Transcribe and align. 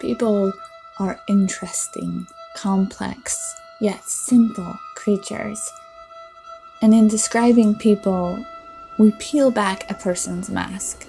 People 0.00 0.52
are 0.98 1.20
interesting, 1.26 2.26
complex, 2.56 3.56
yet 3.80 4.04
simple 4.04 4.78
creatures. 4.94 5.72
And 6.82 6.92
in 6.92 7.08
describing 7.08 7.74
people, 7.74 8.44
we 8.98 9.12
peel 9.12 9.50
back 9.50 9.90
a 9.90 9.94
person's 9.94 10.50
mask, 10.50 11.06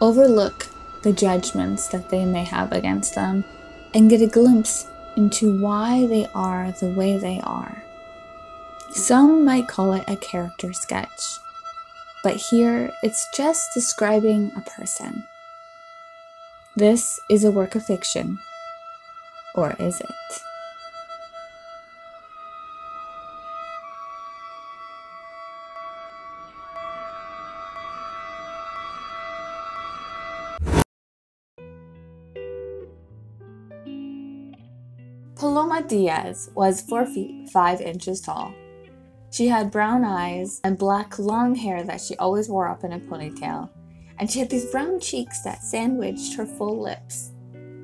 overlook 0.00 0.68
the 1.02 1.12
judgments 1.12 1.88
that 1.88 2.10
they 2.10 2.24
may 2.24 2.44
have 2.44 2.72
against 2.72 3.14
them, 3.14 3.44
and 3.94 4.10
get 4.10 4.20
a 4.20 4.26
glimpse 4.26 4.86
into 5.16 5.58
why 5.58 6.06
they 6.06 6.26
are 6.34 6.72
the 6.72 6.88
way 6.88 7.16
they 7.16 7.40
are. 7.42 7.82
Some 8.92 9.44
might 9.44 9.68
call 9.68 9.92
it 9.92 10.04
a 10.08 10.16
character 10.16 10.72
sketch, 10.72 11.38
but 12.22 12.36
here 12.36 12.92
it's 13.02 13.28
just 13.34 13.74
describing 13.74 14.52
a 14.56 14.60
person. 14.60 15.24
This 16.78 17.18
is 17.30 17.42
a 17.42 17.50
work 17.50 17.74
of 17.74 17.86
fiction. 17.86 18.38
Or 19.54 19.74
is 19.78 19.98
it? 19.98 20.10
Paloma 35.34 35.82
Diaz 35.82 36.50
was 36.54 36.82
4 36.82 37.06
feet 37.06 37.48
5 37.48 37.80
inches 37.80 38.20
tall. 38.20 38.52
She 39.30 39.48
had 39.48 39.70
brown 39.70 40.04
eyes 40.04 40.60
and 40.62 40.76
black 40.76 41.18
long 41.18 41.54
hair 41.54 41.82
that 41.84 42.02
she 42.02 42.16
always 42.16 42.50
wore 42.50 42.68
up 42.68 42.84
in 42.84 42.92
a 42.92 43.00
ponytail 43.00 43.70
and 44.18 44.30
she 44.30 44.38
had 44.38 44.50
these 44.50 44.72
round 44.72 45.02
cheeks 45.02 45.42
that 45.42 45.62
sandwiched 45.62 46.34
her 46.36 46.46
full 46.46 46.80
lips. 46.80 47.32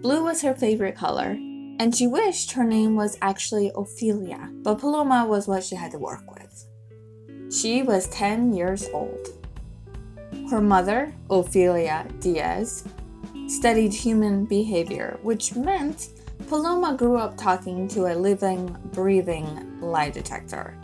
Blue 0.01 0.25
was 0.25 0.43
her 0.43 0.55
favorite 0.55 0.97
color, 0.97 1.39
and 1.79 1.95
she 1.95 2.07
wished 2.07 2.53
her 2.53 2.65
name 2.65 2.97
was 2.97 3.19
actually 3.23 3.71
Ophelia, 3.75 4.51
but 4.63 4.79
Paloma 4.79 5.27
was 5.27 5.47
what 5.47 5.65
she 5.65 5.77
had 5.77 5.93
to 5.93 5.99
work 5.99 6.25
with. 6.35 6.67
She 7.53 7.83
was 7.83 8.09
10 8.09 8.53
years 8.53 8.89
old. 8.93 9.29
Her 10.51 10.61
mother, 10.61 11.15
Ophelia 11.31 12.07
Diaz, 12.21 12.85
studied 13.47 13.93
human 13.93 14.45
behavior, 14.45 15.19
which 15.23 15.55
meant 15.55 16.09
Paloma 16.49 16.97
grew 16.97 17.17
up 17.17 17.37
talking 17.37 17.89
to 17.89 18.13
a 18.13 18.15
living, 18.15 18.77
breathing 18.93 19.81
lie 19.81 20.11
detector. 20.11 20.77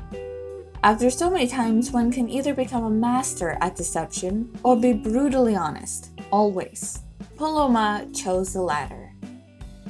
After 0.85 1.11
so 1.11 1.29
many 1.29 1.49
times, 1.49 1.91
one 1.91 2.13
can 2.13 2.31
either 2.31 2.55
become 2.55 2.85
a 2.85 2.91
master 2.91 3.59
at 3.61 3.75
deception 3.75 4.57
or 4.63 4.77
be 4.77 4.93
brutally 4.93 5.57
honest, 5.57 6.13
always. 6.31 7.01
Paloma 7.37 8.07
chose 8.15 8.53
the 8.53 8.63
latter. 8.63 9.13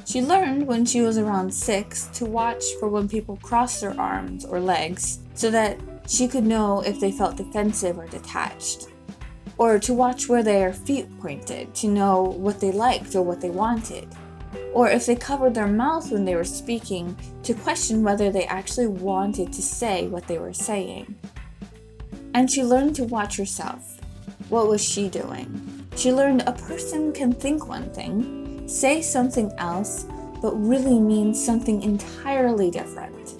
She 0.05 0.23
learned 0.23 0.65
when 0.65 0.85
she 0.85 1.01
was 1.01 1.19
around 1.19 1.53
six 1.53 2.07
to 2.13 2.25
watch 2.25 2.63
for 2.79 2.89
when 2.89 3.07
people 3.07 3.37
crossed 3.43 3.81
their 3.81 3.99
arms 3.99 4.45
or 4.45 4.59
legs 4.59 5.19
so 5.35 5.51
that 5.51 5.79
she 6.07 6.27
could 6.27 6.43
know 6.43 6.81
if 6.81 6.99
they 6.99 7.11
felt 7.11 7.37
defensive 7.37 7.99
or 7.99 8.07
detached. 8.07 8.87
Or 9.59 9.77
to 9.77 9.93
watch 9.93 10.27
where 10.27 10.41
their 10.41 10.73
feet 10.73 11.07
pointed 11.19 11.75
to 11.75 11.87
know 11.87 12.23
what 12.23 12.59
they 12.59 12.71
liked 12.71 13.13
or 13.13 13.21
what 13.21 13.41
they 13.41 13.51
wanted 13.51 14.07
or 14.73 14.89
if 14.89 15.05
they 15.05 15.15
covered 15.15 15.53
their 15.53 15.67
mouth 15.67 16.11
when 16.11 16.25
they 16.25 16.35
were 16.35 16.43
speaking 16.43 17.17
to 17.43 17.53
question 17.53 18.03
whether 18.03 18.31
they 18.31 18.45
actually 18.45 18.87
wanted 18.87 19.51
to 19.53 19.61
say 19.61 20.07
what 20.07 20.27
they 20.27 20.37
were 20.37 20.53
saying. 20.53 21.15
And 22.33 22.49
she 22.49 22.63
learned 22.63 22.95
to 22.97 23.03
watch 23.05 23.37
herself. 23.37 23.99
What 24.49 24.67
was 24.67 24.83
she 24.83 25.09
doing? 25.09 25.87
She 25.95 26.13
learned 26.13 26.43
a 26.45 26.53
person 26.53 27.11
can 27.11 27.33
think 27.33 27.67
one 27.67 27.91
thing, 27.93 28.67
say 28.67 29.01
something 29.01 29.51
else, 29.57 30.05
but 30.41 30.55
really 30.55 30.99
mean 30.99 31.33
something 31.33 31.81
entirely 31.81 32.71
different. 32.71 33.35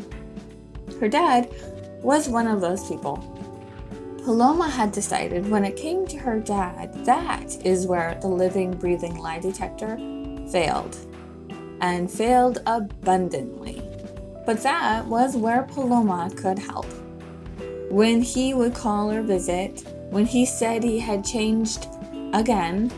Her 0.99 1.07
dad 1.07 1.53
was 2.01 2.27
one 2.27 2.47
of 2.47 2.61
those 2.61 2.87
people. 2.87 3.17
Paloma 4.23 4.69
had 4.69 4.91
decided 4.91 5.49
when 5.49 5.63
it 5.63 5.77
came 5.77 6.05
to 6.07 6.17
her 6.17 6.39
dad, 6.39 6.93
that 7.05 7.65
is 7.65 7.87
where 7.87 8.19
the 8.21 8.27
living, 8.27 8.71
breathing 8.71 9.17
lie 9.17 9.39
detector 9.39 9.97
failed 10.51 10.97
and 11.81 12.11
failed 12.11 12.61
abundantly. 12.65 13.81
But 14.45 14.63
that 14.63 15.05
was 15.05 15.37
where 15.37 15.63
Paloma 15.63 16.31
could 16.35 16.59
help. 16.59 16.87
When 17.89 18.21
he 18.21 18.53
would 18.53 18.73
call 18.73 19.11
or 19.11 19.21
visit, 19.21 19.83
when 20.09 20.25
he 20.25 20.45
said 20.45 20.83
he 20.83 20.99
had 20.99 21.23
changed 21.25 21.87
again, 22.33 22.91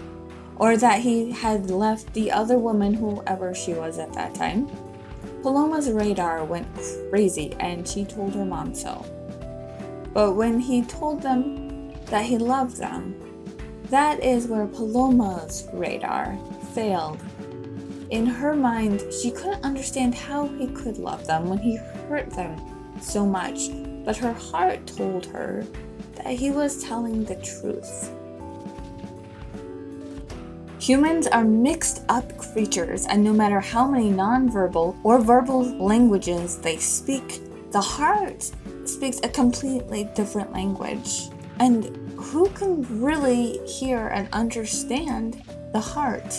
or 0.57 0.77
that 0.77 0.99
he 0.99 1.31
had 1.31 1.69
left 1.69 2.13
the 2.13 2.31
other 2.31 2.57
woman, 2.57 2.93
whoever 2.93 3.53
she 3.53 3.73
was 3.73 3.97
at 3.97 4.13
that 4.13 4.35
time, 4.35 4.69
Paloma's 5.41 5.89
radar 5.89 6.45
went 6.45 6.67
crazy 7.09 7.53
and 7.59 7.87
she 7.87 8.05
told 8.05 8.35
her 8.35 8.45
mom 8.45 8.75
so. 8.75 9.03
But 10.13 10.33
when 10.35 10.59
he 10.59 10.83
told 10.83 11.21
them 11.21 11.93
that 12.05 12.25
he 12.25 12.37
loved 12.37 12.77
them, 12.77 13.15
that 13.85 14.23
is 14.23 14.47
where 14.47 14.67
Paloma's 14.67 15.67
radar 15.73 16.37
failed 16.73 17.19
in 18.11 18.25
her 18.25 18.53
mind, 18.53 19.01
she 19.21 19.31
couldn't 19.31 19.63
understand 19.63 20.13
how 20.13 20.47
he 20.49 20.67
could 20.67 20.97
love 20.97 21.25
them 21.25 21.47
when 21.47 21.57
he 21.57 21.77
hurt 21.77 22.29
them 22.29 22.59
so 22.99 23.25
much, 23.25 23.69
but 24.03 24.17
her 24.17 24.33
heart 24.33 24.85
told 24.85 25.25
her 25.27 25.65
that 26.15 26.27
he 26.27 26.51
was 26.51 26.83
telling 26.83 27.23
the 27.23 27.37
truth. 27.37 28.11
Humans 30.81 31.27
are 31.27 31.45
mixed 31.45 32.03
up 32.09 32.37
creatures, 32.37 33.05
and 33.05 33.23
no 33.23 33.31
matter 33.31 33.61
how 33.61 33.87
many 33.87 34.09
nonverbal 34.09 34.97
or 35.03 35.19
verbal 35.19 35.63
languages 35.77 36.57
they 36.57 36.77
speak, 36.77 37.39
the 37.71 37.79
heart 37.79 38.51
speaks 38.83 39.21
a 39.23 39.29
completely 39.29 40.09
different 40.15 40.51
language. 40.51 41.29
And 41.59 41.85
who 42.17 42.49
can 42.49 42.81
really 43.01 43.65
hear 43.65 44.07
and 44.07 44.27
understand 44.33 45.41
the 45.71 45.79
heart? 45.79 46.35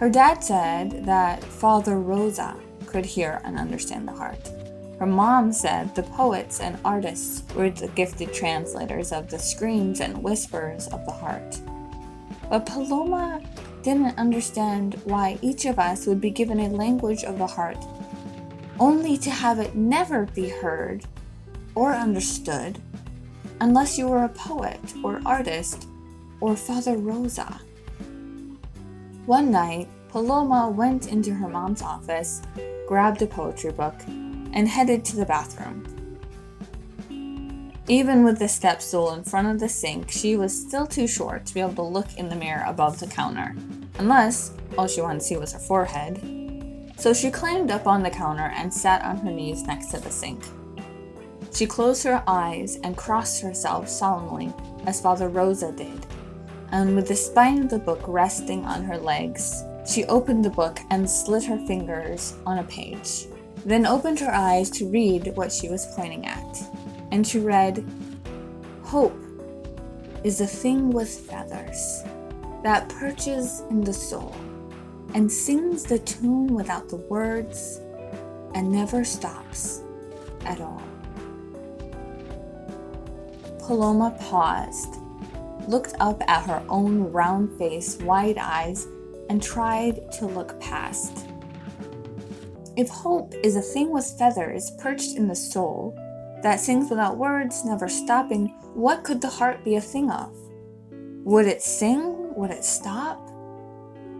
Her 0.00 0.08
dad 0.08 0.42
said 0.42 1.04
that 1.04 1.44
Father 1.44 2.00
Rosa 2.00 2.56
could 2.86 3.04
hear 3.04 3.42
and 3.44 3.58
understand 3.58 4.08
the 4.08 4.12
heart. 4.12 4.50
Her 4.98 5.04
mom 5.04 5.52
said 5.52 5.94
the 5.94 6.04
poets 6.04 6.58
and 6.60 6.78
artists 6.86 7.42
were 7.54 7.68
the 7.68 7.88
gifted 7.88 8.32
translators 8.32 9.12
of 9.12 9.28
the 9.28 9.38
screams 9.38 10.00
and 10.00 10.22
whispers 10.22 10.86
of 10.88 11.04
the 11.04 11.12
heart. 11.12 11.60
But 12.48 12.64
Paloma 12.64 13.42
didn't 13.82 14.16
understand 14.16 14.98
why 15.04 15.38
each 15.42 15.66
of 15.66 15.78
us 15.78 16.06
would 16.06 16.18
be 16.18 16.30
given 16.30 16.60
a 16.60 16.70
language 16.70 17.22
of 17.22 17.36
the 17.36 17.46
heart, 17.46 17.76
only 18.78 19.18
to 19.18 19.28
have 19.28 19.58
it 19.58 19.74
never 19.74 20.24
be 20.34 20.48
heard 20.48 21.04
or 21.74 21.92
understood 21.92 22.80
unless 23.60 23.98
you 23.98 24.08
were 24.08 24.24
a 24.24 24.30
poet 24.30 24.80
or 25.04 25.20
artist 25.26 25.86
or 26.40 26.56
Father 26.56 26.96
Rosa. 26.96 27.60
One 29.30 29.52
night, 29.52 29.86
Paloma 30.08 30.68
went 30.68 31.06
into 31.06 31.32
her 31.32 31.46
mom's 31.46 31.82
office, 31.82 32.42
grabbed 32.88 33.22
a 33.22 33.28
poetry 33.28 33.70
book, 33.70 33.94
and 34.08 34.66
headed 34.66 35.04
to 35.04 35.14
the 35.14 35.24
bathroom. 35.24 36.18
Even 37.86 38.24
with 38.24 38.40
the 38.40 38.48
step 38.48 38.82
stool 38.82 39.12
in 39.12 39.22
front 39.22 39.46
of 39.46 39.60
the 39.60 39.68
sink, 39.68 40.10
she 40.10 40.36
was 40.36 40.60
still 40.60 40.84
too 40.84 41.06
short 41.06 41.46
to 41.46 41.54
be 41.54 41.60
able 41.60 41.74
to 41.74 41.82
look 41.82 42.12
in 42.16 42.28
the 42.28 42.34
mirror 42.34 42.64
above 42.66 42.98
the 42.98 43.06
counter, 43.06 43.54
unless 44.00 44.50
all 44.76 44.88
she 44.88 45.00
wanted 45.00 45.20
to 45.20 45.24
see 45.26 45.36
was 45.36 45.52
her 45.52 45.60
forehead. 45.60 46.92
So 46.98 47.14
she 47.14 47.30
climbed 47.30 47.70
up 47.70 47.86
on 47.86 48.02
the 48.02 48.10
counter 48.10 48.52
and 48.56 48.74
sat 48.74 49.04
on 49.04 49.18
her 49.18 49.30
knees 49.30 49.62
next 49.62 49.92
to 49.92 50.00
the 50.00 50.10
sink. 50.10 50.42
She 51.54 51.68
closed 51.68 52.02
her 52.02 52.24
eyes 52.26 52.80
and 52.82 52.96
crossed 52.96 53.42
herself 53.42 53.88
solemnly, 53.88 54.52
as 54.86 55.00
Father 55.00 55.28
Rosa 55.28 55.70
did, 55.70 56.04
and 56.72 56.94
with 56.94 57.08
the 57.08 57.16
spine 57.16 57.62
of 57.62 57.70
the 57.70 57.78
book 57.78 58.02
resting 58.06 58.64
on 58.64 58.84
her 58.84 58.96
legs, 58.96 59.64
she 59.86 60.04
opened 60.04 60.44
the 60.44 60.50
book 60.50 60.78
and 60.90 61.08
slid 61.08 61.44
her 61.44 61.58
fingers 61.66 62.36
on 62.46 62.58
a 62.58 62.64
page, 62.64 63.26
then 63.64 63.86
opened 63.86 64.20
her 64.20 64.32
eyes 64.32 64.70
to 64.70 64.88
read 64.88 65.32
what 65.36 65.52
she 65.52 65.68
was 65.68 65.86
pointing 65.96 66.26
at. 66.26 66.62
And 67.10 67.26
she 67.26 67.38
read, 67.38 67.84
Hope 68.84 69.18
is 70.22 70.40
a 70.40 70.46
thing 70.46 70.90
with 70.90 71.08
feathers 71.08 72.04
that 72.62 72.88
perches 72.88 73.62
in 73.70 73.80
the 73.80 73.92
soul 73.92 74.34
and 75.14 75.30
sings 75.30 75.82
the 75.82 75.98
tune 75.98 76.54
without 76.54 76.88
the 76.88 76.96
words 76.96 77.80
and 78.54 78.70
never 78.70 79.04
stops 79.04 79.82
at 80.44 80.60
all. 80.60 80.82
Paloma 83.58 84.16
paused 84.20 84.99
looked 85.68 85.94
up 86.00 86.22
at 86.28 86.46
her 86.46 86.62
own 86.68 87.12
round 87.12 87.56
face, 87.58 87.96
wide 87.98 88.38
eyes, 88.38 88.86
and 89.28 89.42
tried 89.42 90.10
to 90.12 90.26
look 90.26 90.58
past. 90.60 91.26
If 92.76 92.88
hope 92.88 93.34
is 93.42 93.56
a 93.56 93.62
thing 93.62 93.90
with 93.90 94.14
feathers 94.18 94.70
perched 94.78 95.16
in 95.16 95.28
the 95.28 95.34
soul, 95.34 95.96
that 96.42 96.60
sings 96.60 96.88
without 96.88 97.18
words, 97.18 97.64
never 97.64 97.88
stopping, 97.88 98.48
what 98.74 99.04
could 99.04 99.20
the 99.20 99.28
heart 99.28 99.62
be 99.64 99.76
a 99.76 99.80
thing 99.80 100.10
of? 100.10 100.34
Would 101.24 101.46
it 101.46 101.62
sing? 101.62 102.34
Would 102.34 102.50
it 102.50 102.64
stop? 102.64 103.26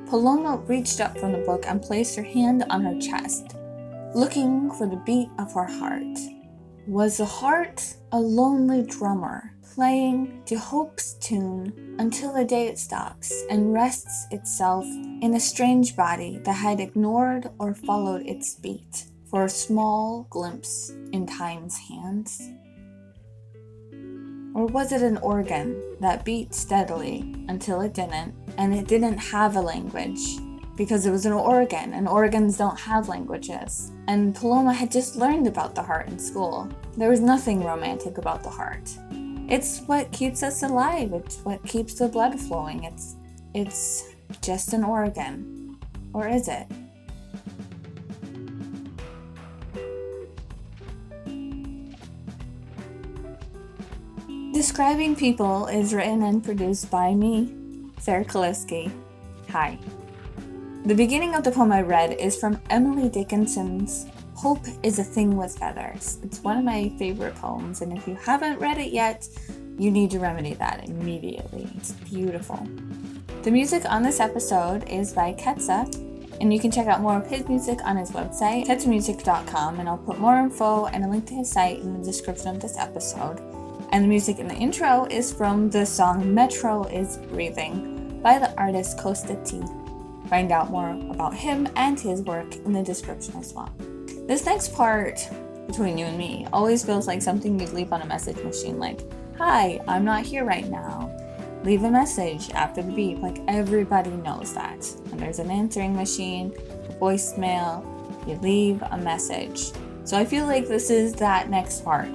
Paloma 0.06 0.56
reached 0.66 1.00
up 1.00 1.16
from 1.16 1.32
the 1.32 1.38
book 1.38 1.64
and 1.66 1.80
placed 1.80 2.16
her 2.16 2.22
hand 2.22 2.64
on 2.68 2.82
her 2.82 3.00
chest, 3.00 3.56
looking 4.14 4.70
for 4.72 4.86
the 4.86 5.00
beat 5.06 5.30
of 5.38 5.52
her 5.54 5.64
heart. 5.64 6.18
Was 6.86 7.18
the 7.18 7.24
heart 7.24 7.96
a 8.10 8.18
lonely 8.18 8.82
drummer 8.82 9.54
playing 9.74 10.42
to 10.46 10.56
hope's 10.56 11.14
tune 11.14 11.96
until 11.98 12.32
the 12.32 12.44
day 12.44 12.66
it 12.66 12.78
stops 12.78 13.32
and 13.50 13.72
rests 13.72 14.26
itself 14.30 14.84
in 14.84 15.34
a 15.34 15.40
strange 15.40 15.94
body 15.94 16.40
that 16.44 16.54
had 16.54 16.80
ignored 16.80 17.50
or 17.58 17.74
followed 17.74 18.26
its 18.26 18.54
beat 18.54 19.04
for 19.28 19.44
a 19.44 19.48
small 19.48 20.26
glimpse 20.30 20.90
in 21.12 21.26
time's 21.26 21.78
hands? 21.78 22.50
Or 24.54 24.66
was 24.66 24.90
it 24.90 25.02
an 25.02 25.18
organ 25.18 25.80
that 26.00 26.24
beat 26.24 26.52
steadily 26.52 27.34
until 27.48 27.80
it 27.82 27.94
didn't, 27.94 28.34
and 28.58 28.74
it 28.74 28.88
didn't 28.88 29.18
have 29.18 29.54
a 29.54 29.60
language? 29.60 30.38
Because 30.76 31.06
it 31.06 31.10
was 31.10 31.26
an 31.26 31.32
organ, 31.32 31.92
and 31.92 32.08
organs 32.08 32.56
don't 32.56 32.78
have 32.78 33.08
languages. 33.08 33.92
And 34.08 34.34
Paloma 34.34 34.72
had 34.72 34.90
just 34.90 35.16
learned 35.16 35.46
about 35.46 35.74
the 35.74 35.82
heart 35.82 36.08
in 36.08 36.18
school. 36.18 36.68
There 36.96 37.10
was 37.10 37.20
nothing 37.20 37.62
romantic 37.62 38.18
about 38.18 38.42
the 38.42 38.50
heart. 38.50 38.90
It's 39.48 39.80
what 39.80 40.12
keeps 40.12 40.42
us 40.42 40.62
alive, 40.62 41.12
it's 41.12 41.38
what 41.38 41.62
keeps 41.64 41.94
the 41.94 42.08
blood 42.08 42.38
flowing. 42.40 42.84
It's 42.84 43.16
it's 43.52 44.04
just 44.42 44.72
an 44.72 44.84
organ. 44.84 45.76
Or 46.12 46.28
is 46.28 46.48
it? 46.48 46.66
Describing 54.52 55.16
People 55.16 55.66
is 55.66 55.94
written 55.94 56.22
and 56.22 56.44
produced 56.44 56.90
by 56.90 57.14
me, 57.14 57.52
Sarah 57.98 58.24
Kaliski. 58.24 58.92
Hi. 59.48 59.78
The 60.86 60.94
beginning 60.94 61.34
of 61.34 61.44
the 61.44 61.50
poem 61.50 61.72
I 61.72 61.82
read 61.82 62.14
is 62.14 62.36
from 62.36 62.58
Emily 62.70 63.10
Dickinson's 63.10 64.06
Hope 64.34 64.64
is 64.82 64.98
a 64.98 65.04
Thing 65.04 65.36
with 65.36 65.58
Feathers. 65.58 66.16
It's 66.22 66.42
one 66.42 66.56
of 66.56 66.64
my 66.64 66.88
favorite 66.98 67.34
poems, 67.34 67.82
and 67.82 67.96
if 67.96 68.08
you 68.08 68.14
haven't 68.14 68.58
read 68.58 68.78
it 68.78 68.90
yet, 68.90 69.28
you 69.76 69.90
need 69.90 70.10
to 70.12 70.18
remedy 70.18 70.54
that 70.54 70.88
immediately. 70.88 71.68
It's 71.76 71.92
beautiful. 71.92 72.66
The 73.42 73.50
music 73.50 73.84
on 73.84 74.02
this 74.02 74.20
episode 74.20 74.88
is 74.88 75.12
by 75.12 75.34
Ketsa, 75.34 75.94
and 76.40 76.50
you 76.50 76.58
can 76.58 76.70
check 76.70 76.86
out 76.86 77.02
more 77.02 77.18
of 77.18 77.26
his 77.26 77.46
music 77.46 77.78
on 77.84 77.98
his 77.98 78.12
website, 78.12 78.66
ketsamusic.com, 78.66 79.80
and 79.80 79.86
I'll 79.86 79.98
put 79.98 80.18
more 80.18 80.38
info 80.38 80.86
and 80.86 81.04
a 81.04 81.08
link 81.08 81.26
to 81.26 81.34
his 81.34 81.52
site 81.52 81.80
in 81.80 81.92
the 81.92 82.04
description 82.04 82.48
of 82.48 82.62
this 82.62 82.78
episode. 82.78 83.38
And 83.92 84.04
the 84.04 84.08
music 84.08 84.38
in 84.38 84.48
the 84.48 84.54
intro 84.54 85.06
is 85.10 85.30
from 85.30 85.68
the 85.68 85.84
song 85.84 86.32
Metro 86.32 86.84
is 86.84 87.18
Breathing 87.18 88.18
by 88.22 88.38
the 88.38 88.58
artist 88.58 88.98
Costa 88.98 89.38
T. 89.44 89.62
Find 90.30 90.52
out 90.52 90.70
more 90.70 90.90
about 91.10 91.34
him 91.34 91.68
and 91.76 92.00
his 92.00 92.22
work 92.22 92.54
in 92.56 92.72
the 92.72 92.82
description 92.82 93.36
as 93.36 93.52
well. 93.52 93.70
This 94.28 94.46
next 94.46 94.72
part 94.74 95.28
between 95.66 95.98
you 95.98 96.06
and 96.06 96.16
me 96.16 96.46
always 96.52 96.84
feels 96.84 97.06
like 97.06 97.20
something 97.20 97.58
you'd 97.58 97.72
leave 97.72 97.92
on 97.92 98.02
a 98.02 98.06
message 98.06 98.36
machine 98.42 98.78
like, 98.78 99.00
Hi, 99.36 99.80
I'm 99.88 100.04
not 100.04 100.24
here 100.24 100.44
right 100.44 100.68
now. 100.68 101.14
Leave 101.64 101.82
a 101.82 101.90
message 101.90 102.50
after 102.52 102.80
the 102.80 102.92
beep, 102.92 103.18
like 103.18 103.40
everybody 103.48 104.10
knows 104.10 104.54
that. 104.54 104.84
When 105.08 105.18
there's 105.18 105.40
an 105.40 105.50
answering 105.50 105.94
machine, 105.94 106.54
a 106.88 106.92
voicemail, 106.94 107.84
you 108.26 108.36
leave 108.36 108.82
a 108.90 108.96
message. 108.96 109.72
So 110.04 110.16
I 110.16 110.24
feel 110.24 110.46
like 110.46 110.68
this 110.68 110.90
is 110.90 111.12
that 111.14 111.50
next 111.50 111.84
part 111.84 112.08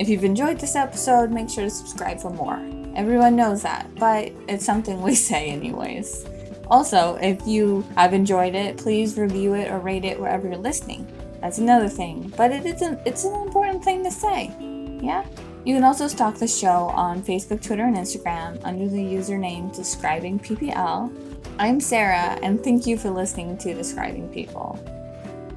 if 0.00 0.08
you've 0.08 0.24
enjoyed 0.24 0.58
this 0.58 0.76
episode, 0.76 1.30
make 1.30 1.50
sure 1.50 1.64
to 1.64 1.70
subscribe 1.70 2.20
for 2.20 2.30
more. 2.30 2.58
Everyone 2.96 3.36
knows 3.36 3.60
that, 3.62 3.94
but 3.96 4.32
it's 4.48 4.64
something 4.64 5.02
we 5.02 5.14
say 5.28 5.50
anyways. 5.50 6.24
Also, 6.70 7.16
if 7.20 7.44
you 7.46 7.84
have 7.96 8.14
enjoyed 8.14 8.54
it, 8.54 8.76
please 8.76 9.18
review 9.18 9.54
it 9.54 9.70
or 9.70 9.78
rate 9.78 10.04
it 10.04 10.18
wherever 10.18 10.46
you're 10.46 10.56
listening. 10.56 11.06
That's 11.40 11.58
another 11.58 11.88
thing, 11.88 12.32
but 12.36 12.52
it 12.52 12.64
isn't 12.64 13.00
it's 13.04 13.24
an 13.24 13.34
important 13.34 13.82
thing 13.82 14.04
to 14.04 14.10
say. 14.10 14.54
Yeah? 15.02 15.24
You 15.64 15.74
can 15.74 15.84
also 15.84 16.06
stalk 16.06 16.36
the 16.36 16.46
show 16.46 16.88
on 16.94 17.22
Facebook, 17.22 17.62
Twitter, 17.62 17.84
and 17.84 17.96
Instagram 17.96 18.60
under 18.64 18.88
the 18.88 19.02
username 19.02 19.74
Describing 19.74 20.38
PPL. 20.38 21.12
I'm 21.58 21.80
Sarah, 21.80 22.38
and 22.42 22.62
thank 22.62 22.86
you 22.86 22.96
for 22.96 23.10
listening 23.10 23.58
to 23.58 23.74
Describing 23.74 24.28
People. 24.28 24.78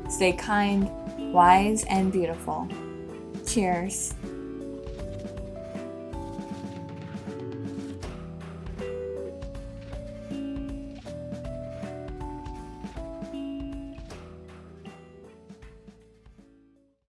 Stay 0.09 0.33
kind, 0.33 0.89
wise, 1.31 1.85
and 1.85 2.11
beautiful. 2.11 2.67
Cheers. 3.47 4.13